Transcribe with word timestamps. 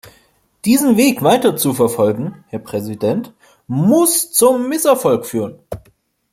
Diesen 0.65 0.97
Weg 0.97 1.21
weiter 1.21 1.55
zu 1.57 1.75
verfolgen, 1.75 2.43
Herr 2.47 2.57
Präsident, 2.57 3.35
muss 3.67 4.31
zum 4.31 4.67
Misserfolg 4.67 5.27
führen. 5.27 5.59